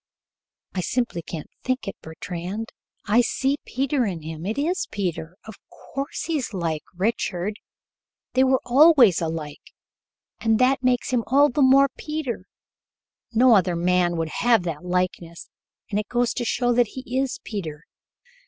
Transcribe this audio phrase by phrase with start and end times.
[0.73, 2.69] "I simply can't think it, Bertrand.
[3.05, 4.47] I see Peter in him.
[4.47, 5.37] It is Peter.
[5.45, 7.59] Of course he's like Richard.
[8.33, 9.73] They were always alike,
[10.39, 12.45] and that makes him all the more Peter.
[13.31, 15.49] No other man would have that likeness,
[15.91, 17.83] and it goes to show that he is Peter."